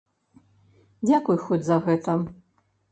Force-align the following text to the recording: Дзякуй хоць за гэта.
Дзякуй 1.09 1.37
хоць 1.47 1.61
за 1.71 1.77
гэта. 1.91 2.21